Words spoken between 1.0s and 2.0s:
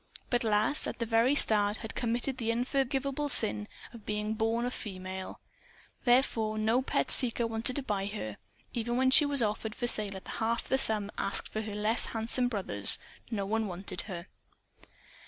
very start, had